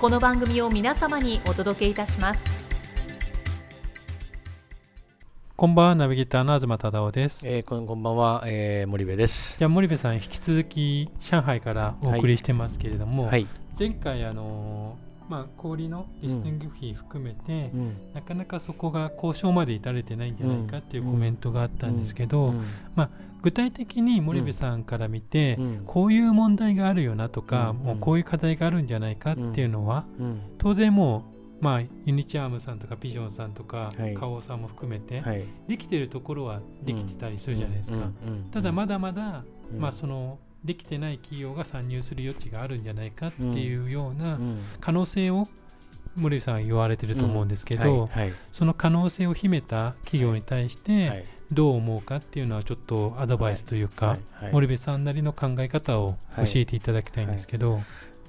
[0.00, 2.40] この番組を皆様にお届けいたします
[5.56, 9.58] こんばんはナビゲーターの東忠夫です、えー、こんこんばんは、えー、森部です。
[9.58, 13.48] じゃあ森部さん引き続き上海からお送りしてますけれども、はい。
[13.76, 17.96] 前回あのーまあ氷のリスティングフィー含めて、うん。
[18.14, 22.64] なかなかそこが交渉まで至れてないんじゃないかっていうコメントがあったんですけど、うん。
[23.42, 25.82] 具体的に森部さんから見て、うん。
[25.86, 27.76] こういう問題があるよなとか、うん。
[27.76, 30.40] もうこういう課題があるんじゃないかっていうのは、うん。
[30.58, 31.24] 当然も
[31.60, 34.14] うまあユニチャームさんとかビジョンさんとか、はい。
[34.14, 35.44] 花王さんも含めて、はい。
[35.66, 37.98] できてるところはできてたりするじゃないですか、
[38.52, 39.80] ただまだまだ、うん。
[39.80, 44.58] まあそのできてない企業が参入する余地があるんじゃないかっていうようなうん。
[44.80, 45.48] 可能性を
[46.16, 48.24] 森部さんは言われてると思うんですけど、はい。
[48.24, 48.32] はい。
[48.52, 51.24] その可能性を秘めた企業に対してはい。
[51.50, 54.20] どう思うかっていうのはちょっとアドバイスというか、はい。
[54.32, 54.52] はい。
[54.52, 57.80] 森部さんなりの考え方を教えていただきたいんですけど、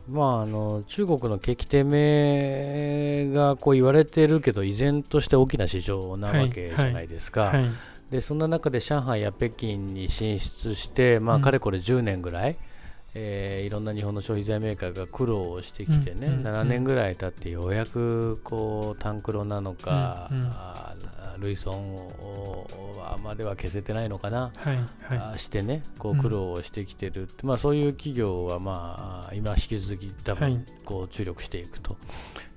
[0.09, 7.45] まああの中国の景気低迷がこう言われてるけど依然として大きな市場なわけじゃないですか。
[7.45, 7.66] はい
[8.11, 11.41] でそんな中で上海や北京に進出して、まあ、うん。
[11.41, 12.57] かれこれ10年ぐらい、
[13.13, 16.34] えーいろんな日本の消費財メーカーが苦労をしてきてね、うん。
[16.39, 20.41] うん7年ぐらい経ってようやくこうタンクロなのか、うん。
[20.41, 20.47] うん。
[20.47, 22.67] あールイソンを
[23.23, 24.78] までは消せてないのかな、はい
[25.19, 25.39] はい。
[25.39, 30.51] してねこううん苦労をしてきてるって、まあ、そういう企業は、まあ、今引き続き多はい。
[30.51, 31.95] 分こう注力していくと。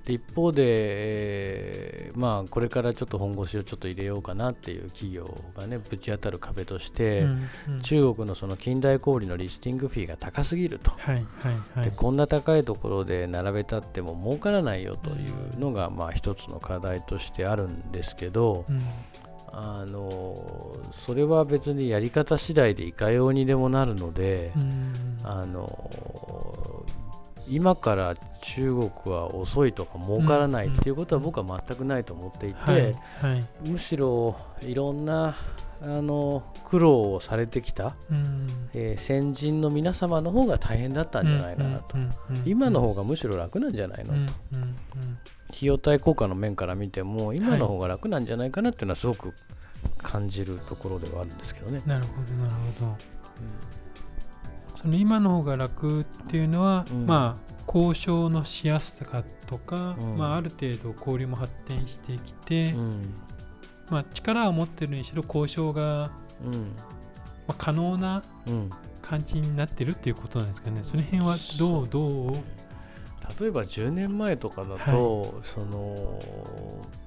[0.05, 7.81] で一方で、えーまあ、これからちょっと本腰をちょっと入れようかなっていう企業がねぶち当たる壁として、うんうん。
[7.81, 11.23] 中国のその近代小売のリスティングフィーが高すぎると、はいはい
[11.79, 11.89] はい。
[11.89, 15.13] でこんな高いところで並べたっても儲からないよとい
[15.55, 18.81] うのが、まあ、一つの課題としてあるんですけど、うん。
[19.55, 24.93] あのそれは別にやり方次第でいかようにでもなるので、うん。
[25.23, 26.52] あの
[27.47, 32.95] 今から中国は遅いとか儲からないっていうことは僕は全くないと思っていて、
[33.65, 35.35] むしろいろんな
[35.81, 38.47] あの苦労をされてきた、うん。
[38.73, 45.17] えー先人の皆様の方が大変だったんじゃないかなと、うんうんうん今の方がむしろ楽なんじゃないのと、うんうんうん
[45.55, 49.35] 費用対効果の面から見ても今の方が楽なんじゃないかなっていうのはすごく
[50.01, 51.79] 感じるところではあるんですけどね。
[51.85, 52.97] なるほどなるほど
[54.83, 57.07] その今の方が楽っていうのは、うん。
[57.07, 60.17] まあ交渉のしやすさとか、うん。
[60.17, 63.15] まあ、ある程度交流も発展してきて、うん。
[63.89, 66.11] まあ、力を持ってるにしろ交渉が、
[66.45, 66.75] うん。
[67.47, 68.69] まあ、可能なうん。
[69.01, 70.81] 感じになってるっていうことなんですかね。
[70.81, 72.33] その辺はどうどう？
[73.39, 76.19] 例えば10年前とかだと、その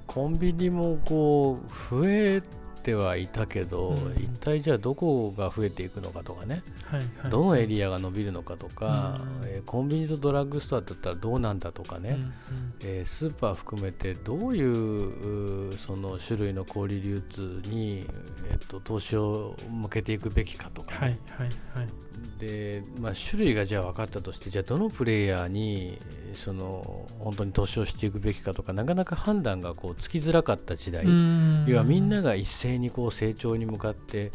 [0.07, 2.43] コンビニもこう増え
[2.87, 4.23] てはいたけど、うん。
[4.23, 7.31] 一体じゃあどこが増えていくのかとかね、はいはい。
[7.31, 9.49] どのエリアが伸びるのかとか、うん。
[9.49, 12.33] えーコンビニとドラッグストアだったらどうなんだとかね、うんうん。
[12.85, 18.07] えースーパー含めてどういううその種類の小売流通に、
[18.51, 21.49] えっと投資を向けていくべきかとかね、はいはい
[21.81, 21.89] はい。
[22.39, 25.99] で、まあ、種類がじゃあ分かったとしてじゃあどのプレイヤーに
[26.37, 31.07] その本当に投資をしていくべきかとかなかなか判断がこうつきづらかった時代、
[31.67, 34.31] 要はみんなが一斉にこう成長に向かって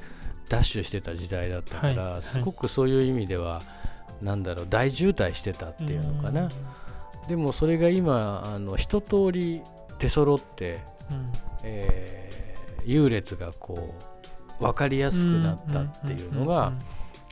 [0.50, 2.14] ダッシュしてた時代だったから、はい。
[2.14, 2.22] はい。
[2.22, 3.62] すごくそういう意味では
[4.22, 6.50] なんだろう大渋滞してたっていうのかな、
[7.28, 9.62] でもそれが今あの一通り
[10.00, 11.32] 出揃って、うん。
[11.64, 12.32] えー
[12.84, 13.94] 優劣がこ
[14.60, 16.74] う分かりやすくなったっていうのが、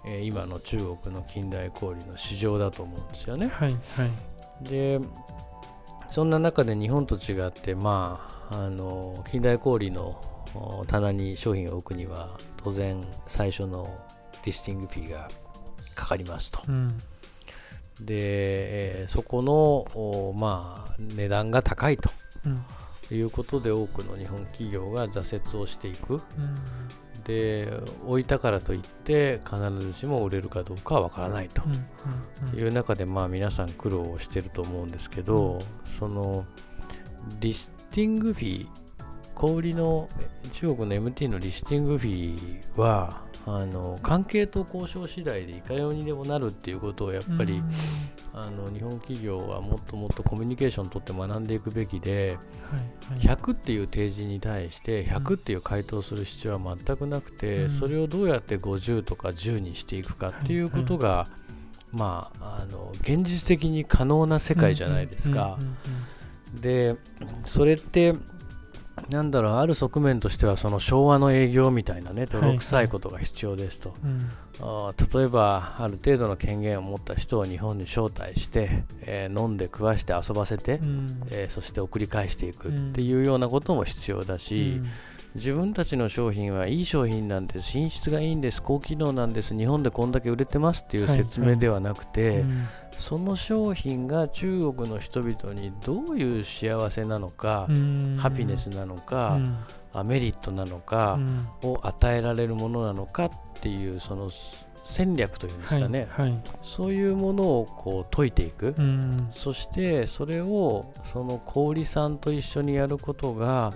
[0.05, 3.47] えー今の中国の近代小売の市場だと思うんですよね。
[3.47, 3.71] はい。
[3.71, 3.79] はい
[4.61, 4.99] で
[6.11, 8.19] そんな中で日本と違ってま
[8.51, 10.19] ああの近代小売の
[10.55, 13.87] お棚に商品を置くには当然最初の
[14.45, 15.29] リスティングフィーが
[15.93, 16.61] かかりますと。
[16.67, 16.97] うん。
[18.01, 19.53] で、えーそこの
[19.95, 22.09] おまあ値段が高いと
[22.45, 22.65] うん。
[23.11, 26.15] いうことで多くの日本企業が挫折をしていく。
[26.15, 26.21] うん
[27.23, 27.71] で
[28.05, 31.63] 置いたからといって必ずしも売れるかどうかは分からないと。
[32.55, 35.59] いう中でまあ皆さん苦労をしてると思うんですけど、
[35.99, 36.45] その
[37.39, 38.67] リスティングフィー
[39.35, 40.09] 小売りの
[40.53, 47.69] 中国の MT のリスティングフィーはあの関係と交渉次第でいかようにでもなるっていうことをやっぱり、うん
[48.33, 52.37] あの日本企業はもっともっとコミュニケーションをとって学んでいくべきで、
[52.69, 52.77] は
[53.17, 53.37] いはい。
[53.37, 57.69] 100っていう提示に対して100っていう回答をする必要は全くなくて、うん。
[57.71, 61.27] それをどうやって50とか10にしていくかっていうことが、
[61.91, 65.57] まああの現実的に可能な世界じゃないですか。
[66.53, 66.95] で
[67.45, 68.15] それって
[69.09, 74.09] なんだろうある側面としてはその昭和の営業みたいなね泥臭いことが必要ですと、うん。
[74.09, 81.21] うんあー例えばある程度の権限を持った人を日本に招待して、えー飲んで食わして遊ばせて、うん。
[81.31, 84.81] えーそして送り返していくっていうようなことも必要だし、
[85.35, 87.69] 自分たちの商品はいい商品なんです。
[87.69, 88.61] 品質がいいんです。
[88.61, 89.55] 高機能なんです。
[89.55, 92.65] 日本でこんだけ売れてますっていうはい説明ではなくて、うん。
[92.97, 98.17] その商品が中国の人々にどういう幸せなのか、うん。
[98.19, 99.65] ハピネスなのうか、ん。
[99.93, 101.47] あメリットなのかうん。
[101.63, 104.29] を与えられるものなのかっていうその
[104.83, 106.43] 戦略というんですかね、はいはい。
[106.63, 109.29] そういうものをこう解いていく、うん。
[109.31, 113.73] そしてそれをその小売さんと一緒にやることが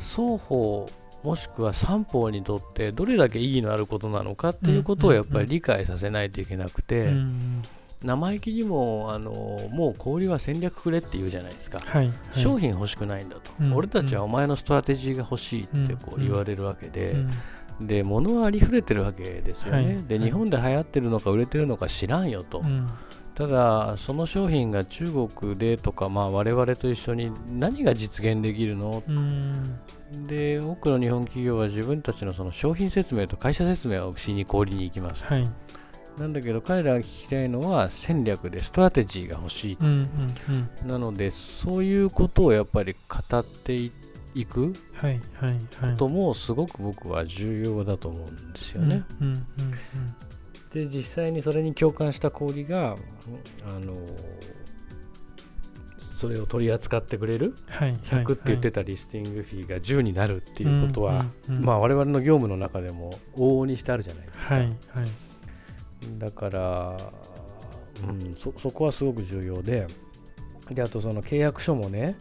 [0.00, 0.88] 双方
[1.22, 7.62] もしくは三方にとってどれだけ意義のあることなのかっていうことをやっぱり理解させないといけなくて、うん
[8.02, 9.30] 生意気にもあの
[9.70, 12.14] もう小売は戦略くれって言うじゃないですか、はいはい。
[12.32, 17.10] 商品欲しくないんだと、うん俺たちはお前のストラテジーが欲しいってこううん言われるわけで、
[17.78, 17.86] うん。
[17.86, 20.04] で物はありふれてるわけですよね、はいはい。
[20.04, 22.88] で日本で流行ってるのか売れてるのか知らんよと、うん
[23.34, 29.02] ただその商品が中国でとか、まあ、我々と一緒に何が実現できるの？
[29.08, 29.78] うん。
[30.26, 35.24] で多くの日本企業は自分たちのその商品説明と会社説明をしに小売りに行きます。
[35.24, 35.48] はい。
[36.18, 39.78] なんだけど彼らが聞きたいのは戦略でストラテジーが欲しい。
[39.80, 40.08] うんうん
[40.82, 40.88] うん。
[40.88, 43.92] なのでそういうことをやっぱり語ってい
[44.32, 44.78] いくこ
[45.96, 49.02] ともすごく僕は重要だと思うんですよね。
[49.20, 49.44] うんうんうん
[50.72, 52.96] で実際にそれに共感した小売が
[53.66, 53.94] あの
[55.98, 57.56] それを取り扱ってくれる？
[57.66, 61.64] はい100って言ってたリスティングフィーが10になるっていうことは、うんうんうん。
[61.64, 64.54] まあ我々の業務の中でも往々にしてあるじゃないですか。
[64.54, 64.76] はいはい。
[66.18, 66.96] だから、
[68.08, 69.86] うん、そそこはすごく重要で
[70.70, 72.16] であとその契約書もね、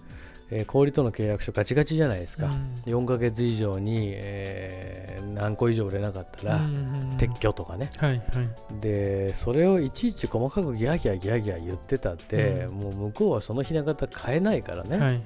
[0.52, 2.94] えー小売との契約書ガチガチじゃないですか、うん。
[2.94, 6.60] 4ヶ月以上に、えー何個以上売れなかったら
[7.18, 8.22] 撤去とかね、はいはい。
[8.82, 12.76] でそれをいちいち細かくギャーギャーギャーギャー言ってたって、うん。
[12.76, 15.22] もう向こうはそのひな形変えないからね、はいはい。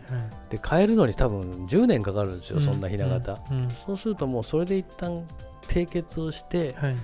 [0.49, 3.39] で変えるのに多分10年かかるんですよ、そんなひな形、
[3.85, 5.25] そうするともうそれで一旦
[5.63, 6.95] 締結をしてはい。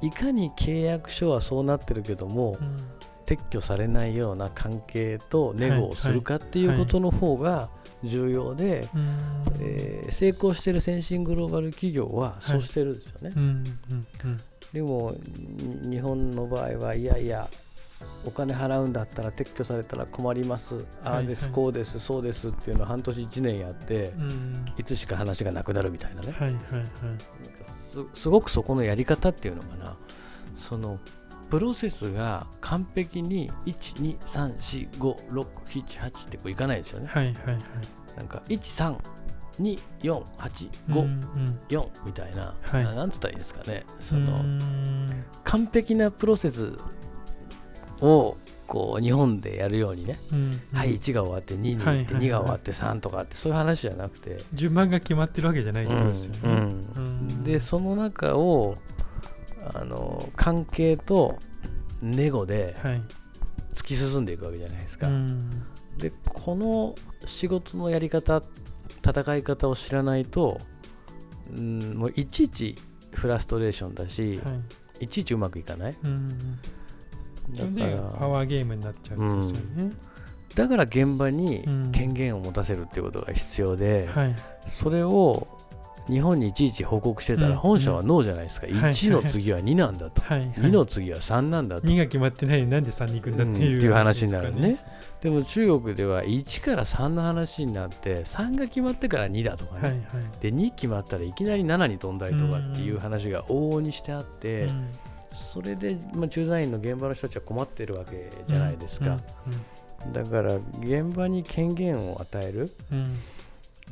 [0.00, 2.76] いかに契約書はそうなってるけども、うん
[3.28, 7.68] 撤去されないような関係とネゴをするかっていうことの方が
[8.02, 9.08] 重要で、うん。
[9.60, 13.34] えー成功してる先進グローバル企業はそうしてるんですよね、
[14.72, 15.14] でも
[15.82, 17.46] に日本の場合はいやいや
[18.24, 20.86] お金払うんだったら撤去されたら困ります。
[21.04, 24.64] ああです、こうですそうですっていうのを半年1年やって、うん。
[24.78, 26.34] いつしか話がなくなるみたいなね。
[28.14, 29.96] すごくそこのやり方っていうのかな。
[30.56, 30.98] その
[31.50, 37.08] プロセスが完璧に1234567ってこういかないですよね。
[37.10, 37.58] はいはいはい。
[38.16, 40.20] なんか1324854、
[40.90, 41.20] うんうん。
[42.04, 42.84] みたいな、はい。
[42.84, 43.84] ななんつったらいいですかね。
[44.00, 45.24] そうのん。
[45.44, 46.72] 完璧なプロセス
[48.00, 48.36] を
[48.66, 52.22] こう日本でやるようにね、うんはい1が終わって2に行って、はいはいはい。
[52.22, 56.38] 2が終わって3とかってそういう話じゃなくて、順番が決まってるわけじゃないってことですよね。
[56.44, 56.50] うん。
[56.50, 56.54] う
[57.00, 57.44] ん。
[57.44, 58.76] でその中を
[59.74, 61.38] あの関係と
[62.02, 63.02] ネゴではい。
[63.74, 65.50] 突き進んでいくわけじゃないですか、うん。
[65.98, 66.94] でこの
[67.24, 68.42] 仕事のやり方
[69.06, 70.58] 戦い方を知らないと、
[71.54, 72.74] うん、もういちいち
[73.12, 74.52] フラストレーションだし、は
[75.00, 75.04] い。
[75.04, 75.96] い、ちいちうまくいかない。
[76.02, 76.58] うん
[77.54, 79.52] それだでパからワーゲームになっちゃうん。
[79.52, 79.92] ですよね。
[80.54, 81.92] だから現場にうん。
[81.92, 84.36] 権限を持たせるっていうことが必要で、はい。
[84.66, 85.46] それを
[86.08, 88.74] 日本にいちいち報告してたうんら本社はノーじゃないですか、はい。
[88.74, 90.40] 1の次は2なんだと、はい。
[90.40, 90.48] はい。
[90.50, 94.78] 2の次は3なんだと、2が決まってないなんで3に行くんだってうんいうっていう話になるね。
[95.20, 100.00] でも中国では1から3の話になって3が決まってから2だとかね、はいはい。
[100.40, 104.88] で2決まったらいきなり7に飛んだりとかっていう話が往々にしてあって、うん。
[105.32, 109.18] それで、まあ、駐在員の現場の人たちは困ってるわけじゃないですか。
[110.04, 110.12] うん。
[110.12, 113.14] だから現場に権限を与えるうん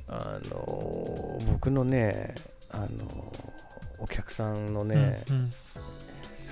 [0.09, 2.35] あの僕のね
[2.71, 3.33] あの
[3.99, 5.51] お客さんのね、うん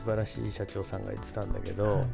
[0.05, 2.07] 素晴らしい社長さんが言ってたんだけど、はい。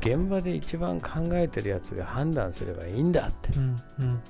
[0.00, 4.20] 現場で一番考えてるやつが判断すればいいんだって、うんうん。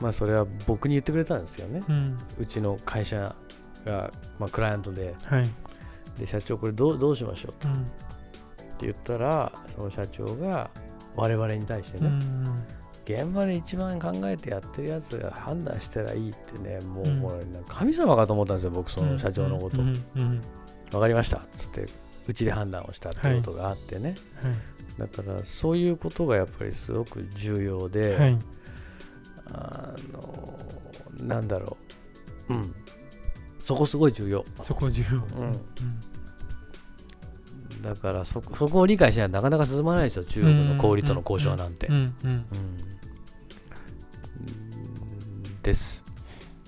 [0.00, 2.18] まあそれは僕に言ってくれたんですよね、うん。
[2.38, 3.34] うちの会社
[3.84, 5.16] が、まあ、クライアントで。
[5.24, 5.50] はい。
[6.16, 7.68] で社長これどうどうしましょうと。
[7.68, 7.74] うん。
[7.74, 7.78] っ
[8.78, 10.70] て言ったらその社長が
[11.16, 12.64] 我々に対してね、うん
[13.04, 17.22] 現場で一番考えてやってるやつが判断したらいいってねもううん。
[17.22, 20.42] これ、ね神様かと思ったんですよ僕その社長のこと、うんうんうん
[20.90, 21.86] 分かりましたっつって
[22.28, 24.14] うちで判断をしたってことがあってね、
[24.98, 28.18] だからそういうことがやっぱりすごく重要で、はい。
[28.18, 28.38] はい
[29.54, 30.58] あの
[31.18, 31.76] なんだろ
[32.48, 32.54] う。
[32.54, 32.74] うん。
[33.60, 34.44] そこすごい重要。
[34.60, 35.18] そこ重要。
[35.40, 35.60] うん
[37.82, 41.88] だからそこそこを理解しないとなかなか進まないですよ中国の小売との交渉なんて、
[45.62, 46.02] です、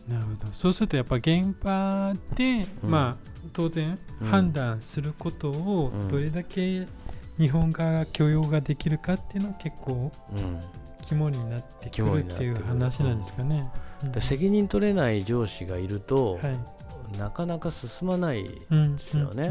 [0.08, 0.52] なるほど。
[0.52, 2.90] そうするとやっぱ現場で、うん。
[2.90, 4.28] まあ当然うん。
[4.28, 6.08] 判断することをうん。
[6.08, 6.86] どれだけ
[7.38, 10.60] 日本側が許容ができるかっていうのは結構うん、
[11.02, 13.68] 肝になってく肝るっててくる話なんですかね。
[14.02, 14.12] うん。
[14.12, 17.18] で責任取れない上司がいると、はい。
[17.18, 18.96] なかなか進まないうん。
[18.96, 19.50] ですよね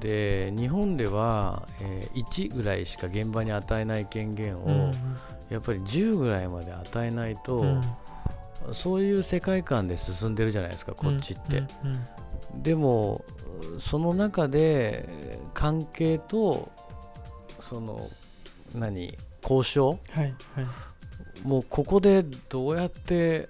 [0.00, 4.92] で日本では、えー1ぐらいしか現場に与えない権限を、うん。
[5.50, 7.82] やっぱり10ぐらいまで与えないと、うん。
[8.74, 11.66] そういう世界観で進んでるじゃないですかこっちって、うん。
[12.54, 12.62] うん。
[12.62, 13.24] でも
[13.78, 16.70] その中でえー関係と
[17.60, 18.08] その
[18.74, 21.46] 何交渉はいはい。
[21.46, 23.48] もうここでどうやって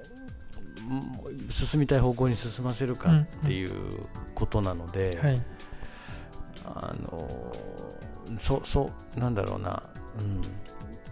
[0.88, 3.70] うん進みたい方向に進ませるかっていう
[4.34, 5.42] ことなので、はい
[6.64, 7.28] あの
[8.38, 9.82] そそなんだろうな、
[10.18, 10.40] うん、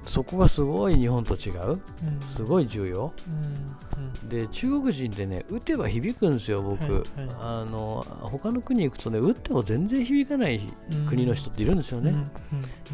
[0.06, 1.72] そこがすごい日本と違う。
[1.72, 1.80] うん。
[2.20, 3.12] すごい重要。
[3.26, 4.28] うん。
[4.28, 7.04] で中国人ってね打てば響くんですよ僕、はいはい。
[7.38, 10.60] あの他の国行くとね打っても全然響かない
[10.92, 12.14] うん国の人っているんですよね、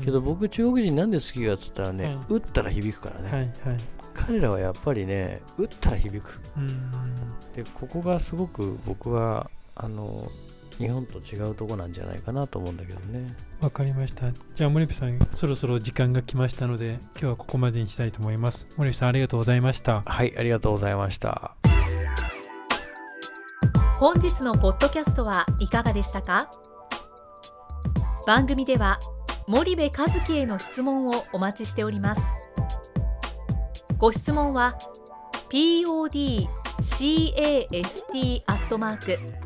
[0.05, 2.19] けど僕中国人なんで好きかっつったらね、はい。
[2.29, 3.51] 打ったら響くからね、はいはい。
[4.15, 6.41] 彼らはやっぱりね打ったら響く。
[6.57, 6.91] うん。
[7.55, 10.29] でここがすごく僕はあの
[10.79, 13.35] 日本と違うとこなんじゃないかなと思うんだけどね。
[13.61, 14.27] わかりました。
[14.55, 18.67] じゃあ森部さんそろそろ時間が来ましたので今日はここまでにしたいと思います。
[18.77, 20.03] 森部さんありがとうございました。
[20.05, 21.57] はいありがとうございました。
[23.99, 26.51] 本日のポッドキャストはいかがでしたか？
[28.27, 29.01] 番組では
[29.49, 29.93] 森部一
[30.27, 32.23] 樹への質問をお待ちしております。
[33.97, 34.77] ご質問は
[35.49, 36.43] podcast
[38.47, 39.46] アットマーク